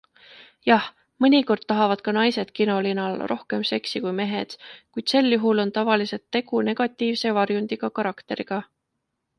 [0.67, 0.85] Jah,
[1.25, 4.57] mõnikord tahavad ka naised kinolinal rohkem seksi kui mehed,
[4.95, 8.63] kuid sel juhul on tavaliselt tegu negatiivse varjundiga karakteriga.